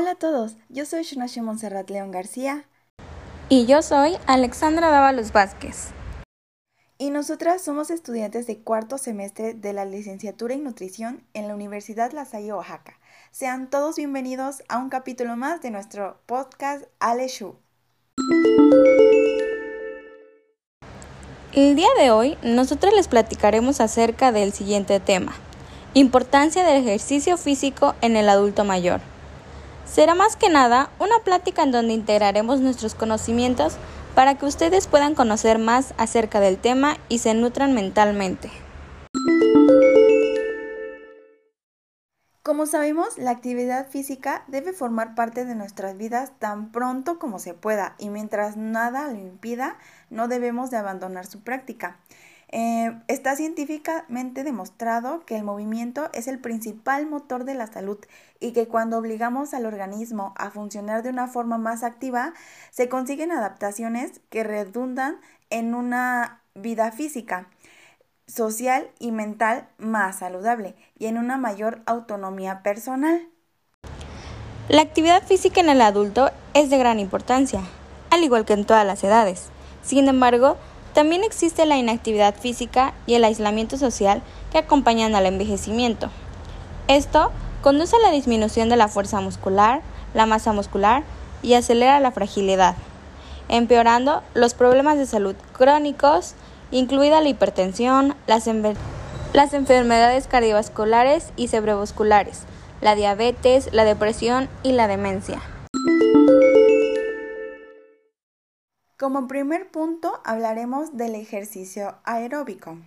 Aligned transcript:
Hola 0.00 0.12
a 0.12 0.14
todos, 0.14 0.56
yo 0.68 0.86
soy 0.86 1.02
Shunashi 1.02 1.40
Monserrat 1.40 1.90
León 1.90 2.12
García. 2.12 2.66
Y 3.48 3.66
yo 3.66 3.82
soy 3.82 4.16
Alexandra 4.28 4.90
Dávalos 4.90 5.32
Vázquez. 5.32 5.88
Y 6.98 7.10
nosotras 7.10 7.62
somos 7.62 7.90
estudiantes 7.90 8.46
de 8.46 8.58
cuarto 8.58 8.96
semestre 8.96 9.54
de 9.54 9.72
la 9.72 9.84
licenciatura 9.84 10.54
en 10.54 10.62
nutrición 10.62 11.24
en 11.34 11.48
la 11.48 11.56
Universidad 11.56 12.12
La 12.12 12.26
Salle, 12.26 12.52
Oaxaca. 12.52 13.00
Sean 13.32 13.70
todos 13.70 13.96
bienvenidos 13.96 14.62
a 14.68 14.78
un 14.78 14.88
capítulo 14.88 15.36
más 15.36 15.62
de 15.62 15.72
nuestro 15.72 16.20
podcast 16.26 16.84
Ale 17.00 17.26
Shu. 17.26 17.56
El 21.52 21.74
día 21.74 21.88
de 21.98 22.12
hoy 22.12 22.38
nosotros 22.44 22.94
les 22.94 23.08
platicaremos 23.08 23.80
acerca 23.80 24.30
del 24.30 24.52
siguiente 24.52 25.00
tema, 25.00 25.34
importancia 25.94 26.62
del 26.62 26.86
ejercicio 26.86 27.36
físico 27.36 27.96
en 28.00 28.16
el 28.16 28.28
adulto 28.28 28.62
mayor. 28.62 29.00
Será 29.90 30.14
más 30.14 30.36
que 30.36 30.50
nada 30.50 30.90
una 30.98 31.18
plática 31.24 31.62
en 31.62 31.72
donde 31.72 31.94
integraremos 31.94 32.60
nuestros 32.60 32.94
conocimientos 32.94 33.78
para 34.14 34.36
que 34.36 34.44
ustedes 34.44 34.86
puedan 34.86 35.14
conocer 35.14 35.58
más 35.58 35.94
acerca 35.96 36.40
del 36.40 36.58
tema 36.58 36.98
y 37.08 37.18
se 37.18 37.34
nutran 37.34 37.74
mentalmente. 37.74 38.50
Como 42.42 42.66
sabemos, 42.66 43.18
la 43.18 43.30
actividad 43.30 43.88
física 43.88 44.44
debe 44.46 44.72
formar 44.72 45.14
parte 45.14 45.44
de 45.44 45.54
nuestras 45.54 45.96
vidas 45.96 46.32
tan 46.38 46.70
pronto 46.72 47.18
como 47.18 47.38
se 47.38 47.54
pueda 47.54 47.94
y 47.98 48.08
mientras 48.08 48.56
nada 48.56 49.08
lo 49.08 49.18
impida, 49.18 49.78
no 50.10 50.28
debemos 50.28 50.70
de 50.70 50.78
abandonar 50.78 51.26
su 51.26 51.40
práctica. 51.40 51.98
Eh, 52.50 52.98
está 53.08 53.36
científicamente 53.36 54.42
demostrado 54.42 55.24
que 55.26 55.36
el 55.36 55.44
movimiento 55.44 56.08
es 56.14 56.28
el 56.28 56.38
principal 56.38 57.06
motor 57.06 57.44
de 57.44 57.54
la 57.54 57.66
salud 57.66 57.98
y 58.40 58.52
que 58.52 58.68
cuando 58.68 58.96
obligamos 58.96 59.52
al 59.52 59.66
organismo 59.66 60.32
a 60.36 60.50
funcionar 60.50 61.02
de 61.02 61.10
una 61.10 61.26
forma 61.26 61.58
más 61.58 61.82
activa, 61.82 62.32
se 62.70 62.88
consiguen 62.88 63.32
adaptaciones 63.32 64.20
que 64.30 64.44
redundan 64.44 65.20
en 65.50 65.74
una 65.74 66.40
vida 66.54 66.90
física, 66.90 67.48
social 68.26 68.90
y 68.98 69.12
mental 69.12 69.68
más 69.78 70.18
saludable 70.18 70.74
y 70.98 71.06
en 71.06 71.18
una 71.18 71.36
mayor 71.36 71.82
autonomía 71.86 72.62
personal. 72.62 73.28
La 74.68 74.82
actividad 74.82 75.22
física 75.22 75.60
en 75.60 75.68
el 75.68 75.80
adulto 75.80 76.30
es 76.54 76.70
de 76.70 76.78
gran 76.78 76.98
importancia, 76.98 77.60
al 78.10 78.22
igual 78.22 78.44
que 78.44 78.52
en 78.54 78.66
todas 78.66 78.86
las 78.86 79.02
edades. 79.04 79.48
Sin 79.82 80.08
embargo, 80.08 80.58
también 80.98 81.22
existe 81.22 81.64
la 81.64 81.76
inactividad 81.76 82.34
física 82.34 82.92
y 83.06 83.14
el 83.14 83.22
aislamiento 83.22 83.78
social 83.78 84.20
que 84.50 84.58
acompañan 84.58 85.14
al 85.14 85.26
envejecimiento. 85.26 86.10
Esto 86.88 87.30
conduce 87.62 87.94
a 87.94 88.00
la 88.00 88.10
disminución 88.10 88.68
de 88.68 88.74
la 88.74 88.88
fuerza 88.88 89.20
muscular, 89.20 89.80
la 90.12 90.26
masa 90.26 90.52
muscular 90.52 91.04
y 91.40 91.54
acelera 91.54 92.00
la 92.00 92.10
fragilidad, 92.10 92.74
empeorando 93.48 94.24
los 94.34 94.54
problemas 94.54 94.98
de 94.98 95.06
salud 95.06 95.36
crónicos, 95.52 96.34
incluida 96.72 97.20
la 97.20 97.28
hipertensión, 97.28 98.16
las, 98.26 98.48
enfermedades 99.54 100.26
cardiovasculares 100.26 101.32
y 101.36 101.46
cerebrovasculares, 101.46 102.40
la 102.80 102.96
diabetes, 102.96 103.68
la 103.72 103.84
depresión 103.84 104.48
y 104.64 104.72
la 104.72 104.88
demencia. 104.88 105.40
Como 108.98 109.28
primer 109.28 109.70
punto 109.70 110.20
hablaremos 110.24 110.96
del 110.96 111.14
ejercicio 111.14 111.94
aeróbico. 112.02 112.78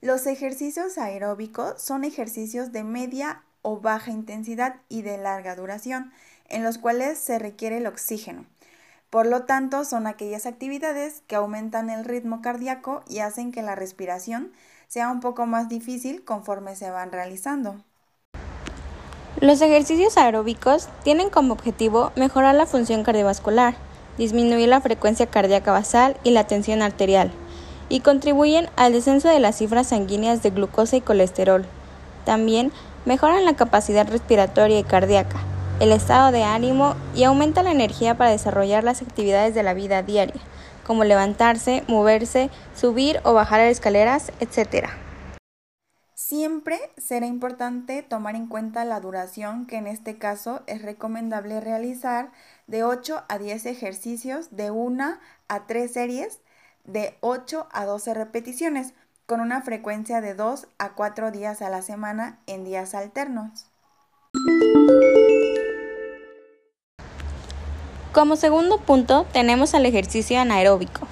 Los 0.00 0.26
ejercicios 0.26 0.96
aeróbicos 0.96 1.82
son 1.82 2.04
ejercicios 2.04 2.72
de 2.72 2.82
media 2.82 3.42
o 3.60 3.78
baja 3.78 4.10
intensidad 4.10 4.76
y 4.88 5.02
de 5.02 5.18
larga 5.18 5.54
duración, 5.54 6.14
en 6.48 6.64
los 6.64 6.78
cuales 6.78 7.18
se 7.18 7.38
requiere 7.38 7.76
el 7.76 7.86
oxígeno. 7.86 8.46
Por 9.10 9.26
lo 9.26 9.42
tanto, 9.42 9.84
son 9.84 10.06
aquellas 10.06 10.46
actividades 10.46 11.22
que 11.26 11.36
aumentan 11.36 11.90
el 11.90 12.06
ritmo 12.06 12.40
cardíaco 12.40 13.02
y 13.06 13.18
hacen 13.18 13.52
que 13.52 13.60
la 13.60 13.74
respiración 13.74 14.50
sea 14.88 15.10
un 15.10 15.20
poco 15.20 15.44
más 15.44 15.68
difícil 15.68 16.24
conforme 16.24 16.74
se 16.74 16.88
van 16.88 17.12
realizando. 17.12 17.84
Los 19.42 19.60
ejercicios 19.60 20.16
aeróbicos 20.16 20.88
tienen 21.02 21.28
como 21.28 21.52
objetivo 21.52 22.12
mejorar 22.16 22.54
la 22.54 22.64
función 22.64 23.04
cardiovascular, 23.04 23.74
disminuir 24.18 24.68
la 24.68 24.80
frecuencia 24.80 25.26
cardíaca 25.26 25.72
basal 25.72 26.16
y 26.24 26.30
la 26.30 26.44
tensión 26.44 26.82
arterial, 26.82 27.32
y 27.88 28.00
contribuyen 28.00 28.68
al 28.76 28.92
descenso 28.92 29.28
de 29.28 29.40
las 29.40 29.56
cifras 29.56 29.88
sanguíneas 29.88 30.42
de 30.42 30.50
glucosa 30.50 30.96
y 30.96 31.00
colesterol. 31.00 31.64
También 32.24 32.72
mejoran 33.04 33.44
la 33.44 33.54
capacidad 33.54 34.08
respiratoria 34.08 34.78
y 34.78 34.84
cardíaca, 34.84 35.38
el 35.80 35.92
estado 35.92 36.32
de 36.32 36.44
ánimo 36.44 36.94
y 37.14 37.24
aumentan 37.24 37.64
la 37.64 37.72
energía 37.72 38.16
para 38.16 38.30
desarrollar 38.30 38.84
las 38.84 39.02
actividades 39.02 39.54
de 39.54 39.62
la 39.62 39.74
vida 39.74 40.02
diaria, 40.02 40.40
como 40.86 41.04
levantarse, 41.04 41.82
moverse, 41.88 42.50
subir 42.74 43.20
o 43.24 43.34
bajar 43.34 43.60
escaleras, 43.60 44.32
etc. 44.40 44.88
Siempre 46.26 46.80
será 46.96 47.26
importante 47.26 48.02
tomar 48.02 48.34
en 48.34 48.46
cuenta 48.46 48.86
la 48.86 48.98
duración 48.98 49.66
que 49.66 49.76
en 49.76 49.86
este 49.86 50.16
caso 50.16 50.62
es 50.66 50.80
recomendable 50.80 51.60
realizar 51.60 52.32
de 52.66 52.82
8 52.82 53.24
a 53.28 53.36
10 53.36 53.66
ejercicios 53.66 54.56
de 54.56 54.70
1 54.70 55.18
a 55.48 55.66
3 55.66 55.92
series 55.92 56.40
de 56.84 57.18
8 57.20 57.68
a 57.70 57.84
12 57.84 58.14
repeticiones 58.14 58.94
con 59.26 59.42
una 59.42 59.60
frecuencia 59.60 60.22
de 60.22 60.32
2 60.32 60.66
a 60.78 60.94
4 60.94 61.30
días 61.30 61.60
a 61.60 61.68
la 61.68 61.82
semana 61.82 62.38
en 62.46 62.64
días 62.64 62.94
alternos. 62.94 63.66
Como 68.14 68.36
segundo 68.36 68.78
punto 68.78 69.26
tenemos 69.34 69.74
al 69.74 69.84
ejercicio 69.84 70.40
anaeróbico. 70.40 71.06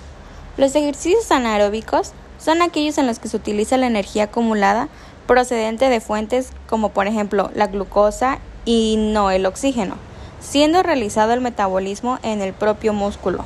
Los 0.56 0.74
ejercicios 0.74 1.30
anaeróbicos 1.30 2.14
son 2.42 2.60
aquellos 2.60 2.98
en 2.98 3.06
los 3.06 3.18
que 3.18 3.28
se 3.28 3.36
utiliza 3.36 3.76
la 3.76 3.86
energía 3.86 4.24
acumulada 4.24 4.88
procedente 5.26 5.88
de 5.88 6.00
fuentes 6.00 6.50
como 6.68 6.88
por 6.90 7.06
ejemplo 7.06 7.50
la 7.54 7.68
glucosa 7.68 8.38
y 8.64 8.96
no 8.98 9.30
el 9.30 9.46
oxígeno, 9.46 9.96
siendo 10.40 10.82
realizado 10.82 11.32
el 11.32 11.40
metabolismo 11.40 12.18
en 12.22 12.40
el 12.40 12.52
propio 12.52 12.92
músculo. 12.92 13.44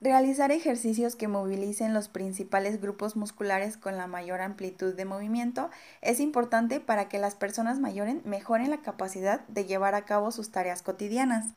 Realizar 0.00 0.50
ejercicios 0.50 1.16
que 1.16 1.28
movilicen 1.28 1.94
los 1.94 2.08
principales 2.08 2.80
grupos 2.80 3.16
musculares 3.16 3.78
con 3.78 3.96
la 3.96 4.06
mayor 4.06 4.42
amplitud 4.42 4.94
de 4.94 5.06
movimiento 5.06 5.70
es 6.02 6.20
importante 6.20 6.78
para 6.78 7.08
que 7.08 7.18
las 7.18 7.34
personas 7.34 7.80
mayores 7.80 8.16
mejoren 8.24 8.70
la 8.70 8.82
capacidad 8.82 9.46
de 9.48 9.64
llevar 9.64 9.94
a 9.94 10.04
cabo 10.04 10.30
sus 10.30 10.50
tareas 10.50 10.82
cotidianas. 10.82 11.54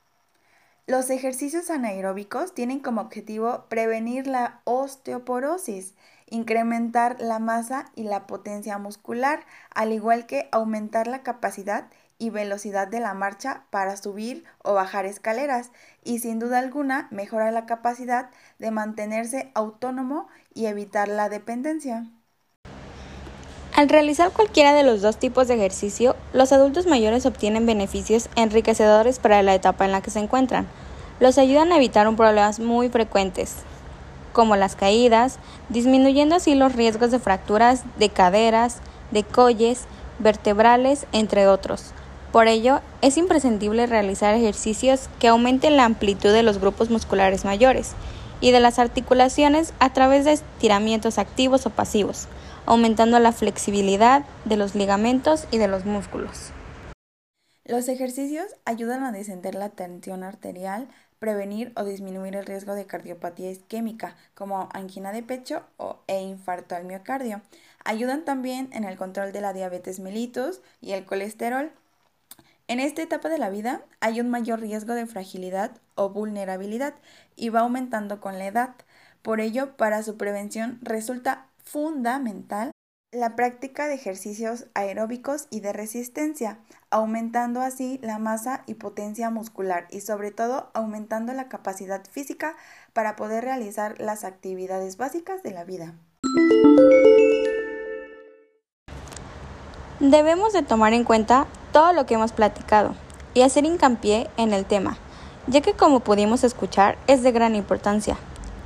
Los 0.89 1.09
ejercicios 1.09 1.69
anaeróbicos 1.69 2.53
tienen 2.53 2.79
como 2.79 3.01
objetivo 3.01 3.65
prevenir 3.67 4.25
la 4.25 4.61
osteoporosis, 4.63 5.95
incrementar 6.29 7.19
la 7.19 7.39
masa 7.39 7.91
y 7.93 8.03
la 8.03 8.25
potencia 8.25 8.77
muscular, 8.77 9.41
al 9.75 9.91
igual 9.91 10.25
que 10.27 10.47
aumentar 10.53 11.07
la 11.07 11.23
capacidad 11.23 11.89
y 12.19 12.29
velocidad 12.29 12.87
de 12.87 13.01
la 13.01 13.13
marcha 13.13 13.65
para 13.69 13.97
subir 13.97 14.45
o 14.63 14.75
bajar 14.75 15.05
escaleras 15.05 15.71
y 16.05 16.19
sin 16.19 16.39
duda 16.39 16.59
alguna 16.59 17.09
mejora 17.11 17.51
la 17.51 17.65
capacidad 17.65 18.29
de 18.57 18.71
mantenerse 18.71 19.51
autónomo 19.55 20.29
y 20.53 20.67
evitar 20.67 21.09
la 21.09 21.27
dependencia. 21.27 22.07
Al 23.77 23.89
realizar 23.89 24.31
cualquiera 24.31 24.73
de 24.73 24.81
los 24.81 25.03
dos 25.03 25.17
tipos 25.17 25.47
de 25.47 25.53
ejercicio, 25.53 26.15
los 26.33 26.51
adultos 26.51 26.87
mayores 26.87 27.27
obtienen 27.27 27.67
beneficios 27.67 28.27
enriquecedores 28.35 29.19
para 29.19 29.43
la 29.43 29.53
etapa 29.53 29.85
en 29.85 29.91
la 29.91 30.01
que 30.01 30.09
se 30.09 30.17
encuentran. 30.17 30.67
Los 31.19 31.37
ayudan 31.37 31.71
a 31.71 31.75
evitar 31.75 32.11
problemas 32.15 32.59
muy 32.59 32.89
frecuentes, 32.89 33.57
como 34.33 34.55
las 34.55 34.75
caídas, 34.75 35.37
disminuyendo 35.69 36.33
así 36.33 36.55
los 36.55 36.73
riesgos 36.73 37.11
de 37.11 37.19
fracturas 37.19 37.83
de 37.99 38.09
caderas, 38.09 38.77
de 39.11 39.21
colles, 39.23 39.83
vertebrales, 40.17 41.05
entre 41.11 41.47
otros. 41.47 41.91
Por 42.31 42.47
ello, 42.47 42.81
es 43.03 43.15
imprescindible 43.15 43.85
realizar 43.85 44.33
ejercicios 44.33 45.07
que 45.19 45.27
aumenten 45.27 45.77
la 45.77 45.85
amplitud 45.85 46.33
de 46.33 46.41
los 46.41 46.57
grupos 46.57 46.89
musculares 46.89 47.45
mayores 47.45 47.91
y 48.41 48.49
de 48.49 48.59
las 48.59 48.79
articulaciones 48.79 49.71
a 49.77 49.93
través 49.93 50.25
de 50.25 50.31
estiramientos 50.31 51.19
activos 51.19 51.67
o 51.67 51.69
pasivos 51.69 52.27
aumentando 52.67 53.17
la 53.17 53.31
flexibilidad 53.31 54.25
de 54.45 54.57
los 54.57 54.75
ligamentos 54.75 55.47
y 55.51 55.57
de 55.57 55.67
los 55.67 55.85
músculos. 55.85 56.51
Los 57.65 57.87
ejercicios 57.87 58.45
ayudan 58.65 59.03
a 59.03 59.11
descender 59.11 59.55
la 59.55 59.69
tensión 59.69 60.23
arterial, 60.23 60.87
prevenir 61.19 61.73
o 61.75 61.83
disminuir 61.83 62.35
el 62.35 62.45
riesgo 62.45 62.75
de 62.75 62.85
cardiopatía 62.85 63.51
isquémica, 63.51 64.15
como 64.35 64.69
angina 64.73 65.11
de 65.11 65.23
pecho 65.23 65.63
o, 65.77 65.97
e 66.07 66.21
infarto 66.21 66.75
al 66.75 66.85
miocardio. 66.85 67.41
Ayudan 67.83 68.23
también 68.23 68.69
en 68.71 68.83
el 68.83 68.97
control 68.97 69.31
de 69.31 69.41
la 69.41 69.53
diabetes 69.53 69.99
mellitus 69.99 70.61
y 70.81 70.91
el 70.91 71.05
colesterol. 71.05 71.71
En 72.67 72.79
esta 72.79 73.01
etapa 73.01 73.29
de 73.29 73.37
la 73.37 73.49
vida 73.49 73.81
hay 74.01 74.19
un 74.19 74.29
mayor 74.29 74.59
riesgo 74.59 74.93
de 74.93 75.05
fragilidad 75.05 75.71
o 75.95 76.09
vulnerabilidad 76.09 76.95
y 77.35 77.49
va 77.49 77.61
aumentando 77.61 78.19
con 78.19 78.37
la 78.37 78.45
edad. 78.45 78.75
Por 79.21 79.41
ello, 79.41 79.75
para 79.75 80.03
su 80.03 80.17
prevención 80.17 80.79
resulta 80.81 81.46
fundamental 81.67 82.71
la 83.13 83.35
práctica 83.35 83.87
de 83.87 83.95
ejercicios 83.95 84.67
aeróbicos 84.73 85.47
y 85.49 85.61
de 85.61 85.71
resistencia, 85.71 86.59
aumentando 86.89 87.61
así 87.61 87.99
la 88.03 88.19
masa 88.19 88.63
y 88.67 88.75
potencia 88.75 89.29
muscular 89.29 89.87
y 89.89 90.01
sobre 90.01 90.31
todo 90.31 90.69
aumentando 90.73 91.33
la 91.33 91.47
capacidad 91.47 92.03
física 92.09 92.55
para 92.93 93.15
poder 93.15 93.45
realizar 93.45 93.99
las 93.99 94.23
actividades 94.23 94.97
básicas 94.97 95.41
de 95.41 95.51
la 95.51 95.63
vida. 95.63 95.93
Debemos 99.99 100.53
de 100.53 100.63
tomar 100.63 100.93
en 100.93 101.05
cuenta 101.05 101.47
todo 101.71 101.93
lo 101.93 102.05
que 102.05 102.15
hemos 102.15 102.33
platicado 102.33 102.95
y 103.33 103.41
hacer 103.41 103.65
hincapié 103.65 104.29
en 104.37 104.53
el 104.53 104.65
tema, 104.65 104.97
ya 105.47 105.61
que 105.61 105.73
como 105.73 106.01
pudimos 106.01 106.43
escuchar 106.43 106.97
es 107.07 107.23
de 107.23 107.31
gran 107.31 107.55
importancia. 107.55 108.17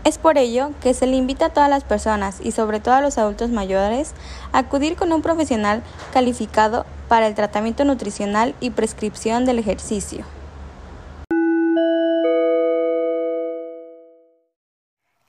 Es 0.04 0.18
por 0.18 0.40
ello 0.40 0.72
que 0.82 0.96
se 0.96 1.06
le 1.06 1.16
invita 1.16 1.48
a 1.48 1.54
todas 1.54 1.70
las 1.70 1.84
personas 1.84 2.40
y 2.42 2.52
sobre 2.52 2.80
todo 2.80 2.96
a 2.96 3.02
los 3.02 3.20
adultos 3.20 3.52
mayores 3.52 4.14
a 4.52 4.60
acudir 4.60 4.96
con 4.96 5.14
un 5.14 5.22
profesional 5.22 5.84
calificado 6.12 6.88
para 7.08 7.28
el 7.28 7.36
tratamiento 7.36 7.86
nutricional 7.86 8.56
y 8.60 8.72
prescripción 8.72 9.46
del 9.46 9.60
ejercicio. 9.60 10.26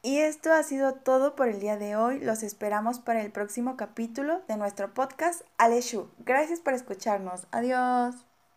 Y 0.04 0.18
esto 0.18 0.52
ha 0.52 0.62
sido 0.62 0.94
todo 0.94 1.36
por 1.36 1.48
el 1.48 1.60
día 1.60 1.76
de 1.76 1.94
hoy. 1.94 2.18
Los 2.18 2.42
esperamos 2.42 2.98
para 2.98 3.20
el 3.20 3.30
próximo 3.30 3.76
capítulo 3.76 4.40
de 4.48 4.56
nuestro 4.56 4.94
podcast 4.94 5.42
Aleshu. 5.58 6.08
Gracias 6.24 6.60
por 6.60 6.72
escucharnos. 6.72 7.46
Adiós. 7.52 8.14